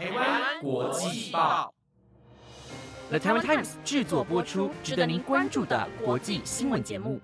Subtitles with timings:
[0.00, 1.74] 台湾国际报
[3.10, 7.20] ，The Taiwan Times 制作播出，值得您关注的国际新闻节目。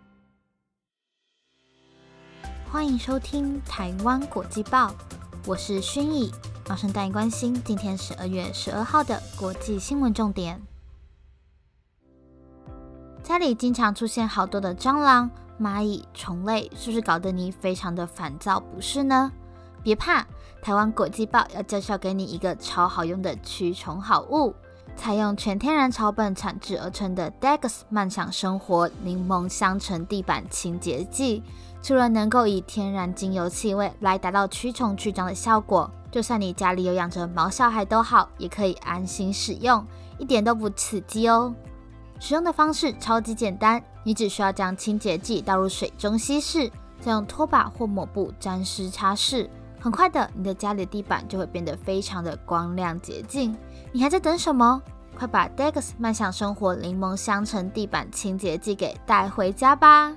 [2.70, 4.94] 欢迎收听台湾国际报，
[5.46, 6.30] 我是薰逸，
[6.68, 10.60] 马上带你关心今天十二月十二号的国际新闻重点。
[13.22, 19.32] 家里经常出现好多的蟑螂、蚂蚁、虫类，是不是搞得你非常的烦躁不是呢？
[19.86, 20.26] 别怕，
[20.60, 24.52] 台湾国际报要介绍给你一个超好用的驱虫好物，
[24.96, 31.40] 采用全天然草本产制而成的 Degas 漫想生活柠檬香橙地板清洁剂。
[31.80, 39.86] 除了能够以天然精油气味来达到驱虫去蟑的效果，就算你家里有养着毛小孩都好，也可以安心使用，
[40.18, 41.54] 一点都不刺激哦。
[42.18, 46.68] 使用的方式超级简单，你只需要将清洁剂倒入水中稀释，
[47.00, 49.48] 再用拖把或抹布沾湿擦拭，
[49.86, 53.56] 很快的，你的家里的地板就会变得非常的光亮洁净。
[53.92, 54.82] 你还在等什么？
[55.16, 60.16] 快把 Degas 漫想生活柠檬香橙地板清洁剂给带回家吧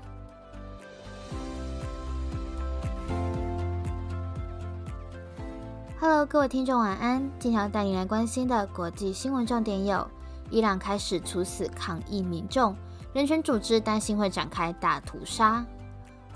[5.99, 7.29] ！Hello，各位听众晚安。
[7.37, 10.07] 今天要带你来关心的国际新闻重点有。
[10.49, 12.75] 伊朗开始处死抗议民众，
[13.13, 15.63] 人权组织担心会展开大屠杀。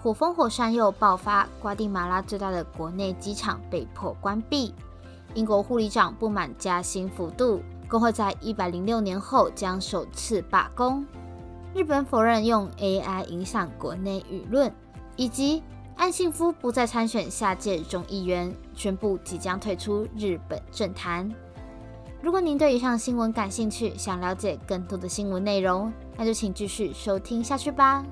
[0.04, 4.74] 火风火山又爆发，瓜地马拉最大的国内机场被迫关闭。
[5.34, 11.06] 英国护理长不满加薪幅度，工会在一百零六年后将首次罢工。
[11.74, 14.70] 日本否认用 AI 影响国内舆论，
[15.16, 15.64] 以及
[15.96, 21.34] 岸信夫不再参选下届众议员，宣布即将退出日本政坛。
[22.22, 28.04] 如果您对以上新闻感兴趣，想了解更多的新闻内容，那就请继续收听下去吧。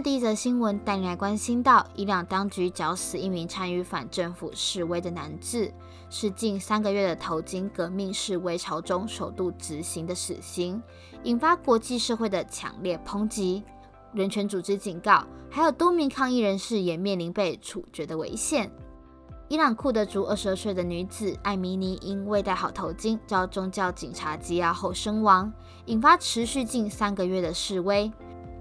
[0.00, 5.72] 第一则新闻带你来关心到，伊朗当局绞死一名参与反政府示威的男子，
[6.08, 10.80] 是近三个月的头巾革命示威潮中首度执行的死刑，
[11.24, 13.64] 引发国际社会的强烈抨击。
[14.12, 18.70] 人权组织警告，还有多名抗议人士也面临被处决的危险。
[19.48, 25.52] 伊朗库德族二十二岁的女子艾米尼因未戴好头巾遭宗教警察羁押后身亡，
[25.86, 28.12] 引发持续近三个月的示威。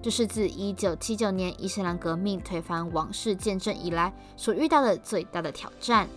[0.02, 6.08] 这是自一九七九年伊斯兰革命推翻王室建政以来所遇到的最大的挑战。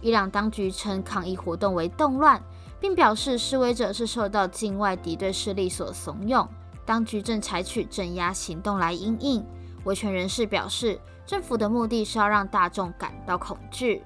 [0.00, 2.42] 伊朗当局称抗议活动为动乱，
[2.78, 6.46] 并表示示威者是受到境外敌对势力所怂恿。
[6.84, 9.42] 当局正采取镇压行动来应应。
[9.84, 14.02] 维权人士表示，政府的目的是要让大众感到恐惧。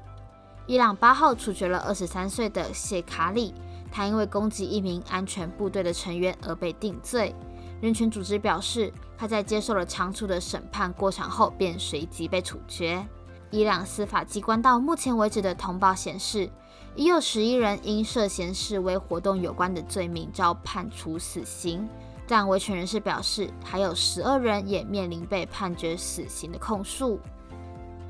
[0.67, 3.53] 伊朗八号处决了二十三岁的谢卡里，
[3.91, 7.35] 他因为攻击一名安全部队的成员而被定罪。
[7.81, 13.07] 人权组织表示，他在接受了长处的审判过程后便随即被处决。
[13.51, 16.51] 伊朗司法机关到目前为止的通报显示，
[16.97, 21.89] 已有十一人因涉嫌示威活动有关的罪名遭判处死刑。
[22.27, 27.19] 但维权人士表示，还有十二人也面临被判决死刑的控诉。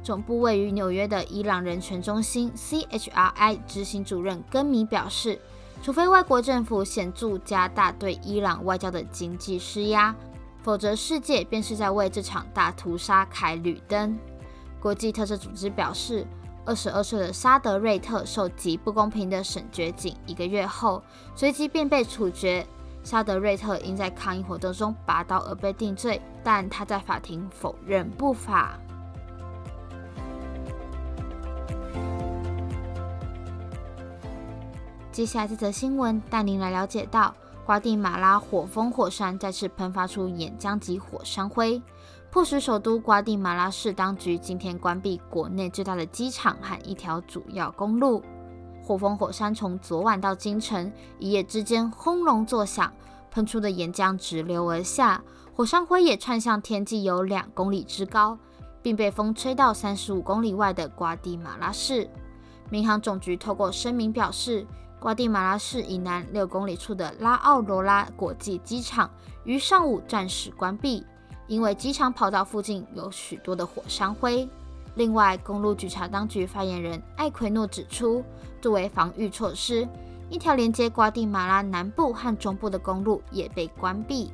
[0.03, 5.39] 总部位于纽约的伊朗人权中心 （CHRI） 执行主任根米表示，
[5.83, 10.15] 除非外国政府显著加大对伊朗外交的经济施压，
[10.63, 14.19] 否则世界便是在为这场大屠杀开绿灯。
[14.81, 16.27] 国际特赦组织表示，
[16.67, 21.03] 二十二岁的沙德瑞特受极不公平的审决仅一个月后，
[21.35, 22.67] 随即便被处决。
[23.03, 28.79] 沙德瑞特因在抗议活动中拔刀而被定罪，但他在法庭否认不法。
[35.19, 37.35] 接下来这则新闻带您来了解到，
[37.67, 41.83] 瓜地马拉火风火山再次喷发出岩浆及火山灰，
[42.31, 48.23] 迫使首都瓜地马拉市当局今天关闭国内最大的机场和一条主要公路。
[48.81, 52.93] 火风火山从昨晚到今晨一夜之间轰隆作响，
[53.33, 55.21] 喷出的岩浆直流而下，
[55.53, 58.39] 火山灰也窜向天际有两公里之高，
[58.81, 62.09] 并被风吹到三十五公里外的瓜地马拉市。
[62.71, 64.65] 民航总局透过声明表示，
[65.01, 69.09] 瓜地马拉市以南六公里处的拉奥罗拉国际机场
[69.45, 71.05] 于上午暂时关闭，
[71.47, 74.49] 因为机场跑道附近有许多的火山灰。
[74.97, 78.25] 另外，公路局查当局发言人艾奎诺指出，
[78.61, 79.87] 作为防御措施，
[80.29, 84.33] 一条连接瓜地马拉南部和中部的公路也被关闭。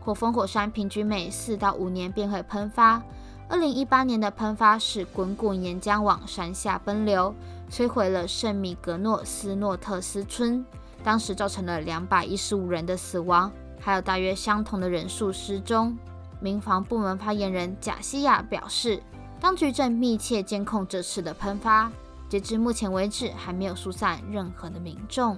[0.00, 3.02] 火峰火山平均每四到五年便会喷发。
[3.50, 7.34] 二零一八年的喷发使滚滚岩浆往山下奔流，
[7.68, 10.64] 摧毁了圣米格诺斯诺特斯村，
[11.02, 13.50] 当时造成了两百一十五人的死亡，
[13.80, 15.98] 还有大约相同的人数失踪。
[16.38, 19.02] 民防部门发言人贾西亚表示，
[19.40, 21.90] 当局正密切监控这次的喷发，
[22.28, 25.36] 截至目前为止还没有疏散任何的民众。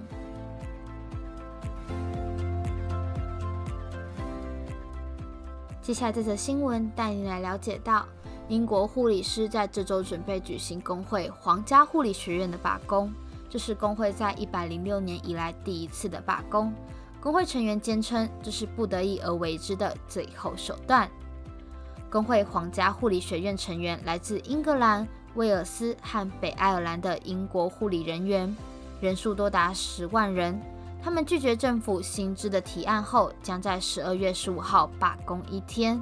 [5.83, 8.05] 接下来这则新闻带你来了解到，
[8.47, 13.11] 英国护理师在这周准备举行工会皇家护理学院的罢工，
[13.49, 16.73] 这是工会在一百零六年以来第一次的罢工。
[17.19, 21.09] 工会成员坚称这是不得已而为之的最后手段。
[22.09, 25.05] 工会皇家护理学院成员来自英格兰、
[25.35, 28.55] 威尔斯和北爱尔兰的英国护理人员，
[29.01, 30.57] 人数多达十万人。
[31.03, 36.01] 他们拒绝政府新知的提案后，将在十二月十五号罢工一天。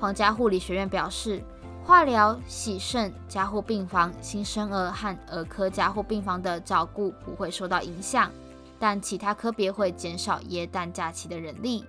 [0.00, 1.44] 皇家护理学院表示，
[1.84, 8.32] 化疗、洗肾、加护病房、新生儿和儿科加护病房的照顾不会受到影响，
[8.78, 11.84] 但其他科别会减少耶诞假期的人力。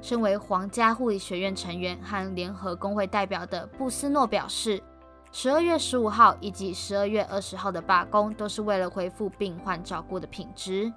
[0.00, 4.82] 身为皇家护理学院成员和联合工会代表的布斯诺表示，
[5.30, 10.90] 十二月十五号以及十二月二十号的罢工都是为了恢复病患照顾的品质。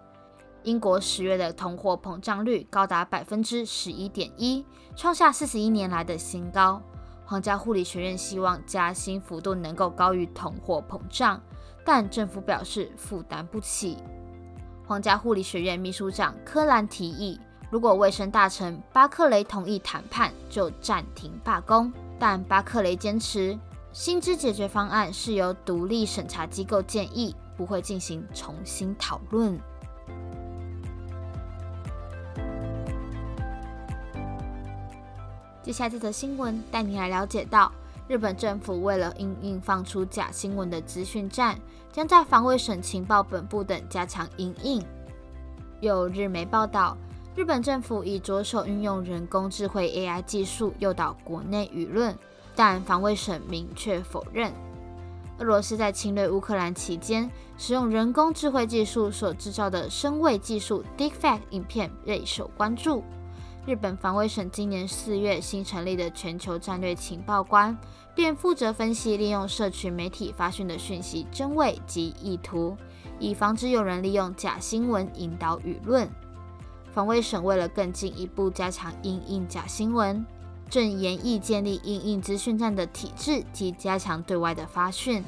[0.63, 4.65] 英国十月的通货膨胀率高达百分之十一点一，
[4.95, 6.81] 创下四十一年来的新高。
[7.25, 11.41] 皇家护理学院希望加薪幅度能够高于通货膨胀，
[11.85, 13.97] 但政府表示负担不起。
[14.85, 17.39] 皇家护理学院秘书长科兰提议，
[17.69, 21.93] 如果卫生大臣巴克雷同意谈判，就暂停罢工。
[22.17, 23.57] 但巴克雷坚持，
[23.93, 29.57] 薪资解决方案是由独立审查机构建议，不会进行重新讨论。
[35.61, 37.71] 接下来这则新闻带你来了解到，
[38.07, 41.59] 日本政府为了因应放出假新闻的资讯站，
[41.91, 44.83] 将在防卫省情报本部等加强营应。
[45.81, 46.97] 有日媒报道，
[47.35, 52.17] 日本政府已着手运用人工智慧 AI 技术诱导国内舆论，
[52.55, 54.51] 但防卫省明确否认。
[55.39, 63.03] 俄罗斯在侵略乌克兰期间，使用人工智慧技术所制造的声位技术 Deepfake 影片备受关注。
[63.69, 67.77] 日本防卫省今年四月新成立的全球战略情报官，
[68.15, 72.75] 便负责分析利用社群媒体发讯的讯息真伪及意图，
[73.19, 76.09] 以防止有人利用假新闻引导舆论。
[76.91, 80.25] 防卫省为了更进一步加强应应假新闻，
[80.67, 85.23] 正研议建立应应资讯站的体制及加强对外的发讯。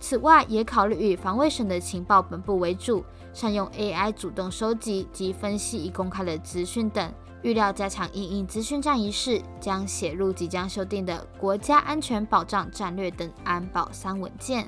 [0.00, 3.04] 此外，也考虑与防卫省的情报本部为主，
[3.34, 7.12] 善用 AI 主动收集及分析已公开的资讯等。
[7.44, 14.66] 预料加强应应资讯战一事，将写入即将修订的国家安全保障战略等安保三文件。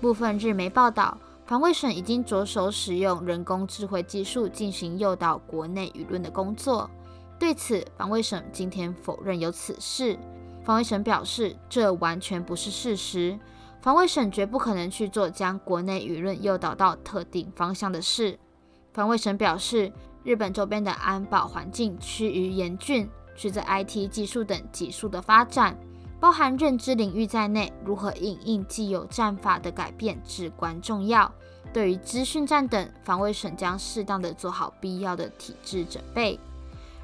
[0.00, 6.90] 部分日媒报道，防卫省已经着手使用人工智慧技术进行诱导国内舆论的工作。
[7.38, 10.18] 对此，防卫省今天否认有此事。
[10.64, 13.38] 防卫省表示，这完全不是事实。
[13.80, 18.36] 防卫省绝不可能去做将国内舆论诱导到特定方向的事。
[18.92, 19.92] 防卫省表示。
[20.24, 23.06] 日本周边的安保环境趋于严峻，
[23.36, 25.78] 随着 IT 技术等急速的发展，
[26.18, 31.30] 包含认知领域在内，如何应应既有战法的改变至关重要。
[31.74, 36.40] 对于资讯战等，防卫省将适当的做好必要的体制准备。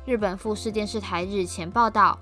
[0.06, 2.18] 日本富士电视台日前报道，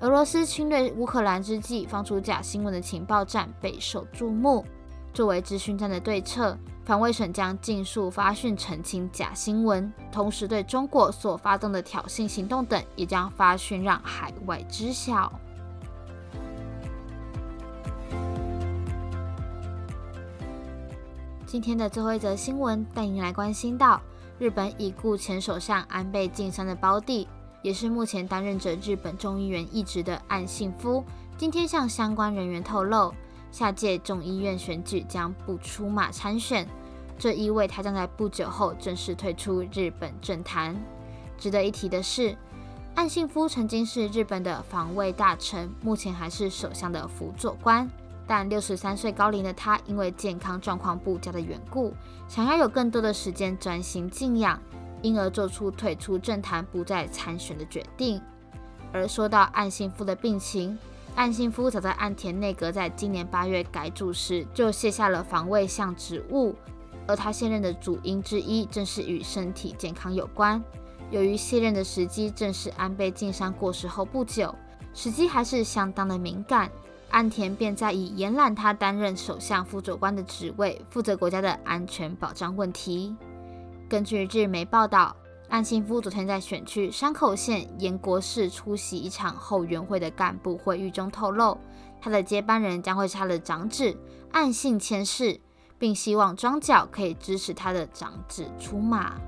[0.00, 4.66] 俄罗斯侵略乌克兰之际放出假新闻的情报站备受注目。
[5.14, 6.58] 作为资讯战的对策。
[6.84, 15.32] 防卫省将尽速发讯澄清假新闻，同时对中国所发动的挑衅行动等，也将发讯让海外知晓。
[21.46, 24.00] 今天的最后一则新闻带您来关心到
[24.38, 27.28] 日本已故前首相安倍晋三的胞弟，
[27.62, 31.04] 也是目前担任着日本众议员一职的岸信夫，
[31.38, 33.14] 今天向相关人员透露。
[33.52, 36.66] 下届众议院选举将不出马参选，
[37.18, 40.74] 这意味他将在不久后正式退出日本政坛。
[41.38, 42.36] 值得一提的是，
[42.94, 47.88] 岸信夫曾经是日本的防卫大臣，目前还是首相的辅佐官。
[48.26, 51.92] 但六十三岁高龄的他，因为健康状况不佳的缘故，
[52.28, 54.58] 想要有更多的时间专心静养，
[55.02, 58.18] 因而做出退出政坛、不再参选的决定。
[58.92, 60.78] 而说到岸信夫的病情，
[61.14, 66.54] 岸信夫早在岸田内阁在今年八月改组时就卸下了防卫相职务，
[67.06, 70.60] 而他现任的主因之一正是与身体健康有关。
[71.10, 74.52] 由于卸任的时机正是安倍晋三过世后不久，
[74.94, 76.70] 时机还是相当的敏感，
[77.10, 83.14] 岸田便在以延揽他担任首相辅佐官的职位，负责国家的安全保障问题。
[83.88, 85.14] 根据日媒报道。
[85.52, 91.58] 岸信夫昨天在选区山口县岩国市出席一场后援会的干部会议中透露，
[92.00, 93.94] 他的接班人将会是他的长子
[94.30, 95.38] 岸信千世，
[95.78, 99.20] 并希望庄脚可以支持他的长子出马。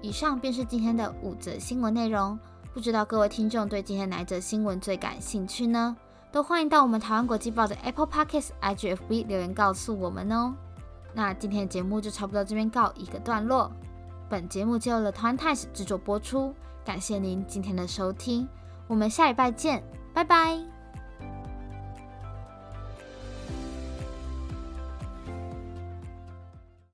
[0.00, 2.38] 以上便是今天的五则新闻内容，
[2.72, 5.94] 不知道各位听众对今天哪一则新闻最感兴趣呢？
[6.34, 10.52] 都欢迎到我们台湾国际报的 Apple Podcasts、IGFB 留言告诉我们哦。
[11.12, 13.70] 那今天的节目就差不多这边告一个段落。
[14.28, 16.52] 本节目就由了台湾 Times 制作播出，
[16.84, 18.48] 感谢您今天的收听，
[18.88, 20.73] 我们下礼拜见，拜拜。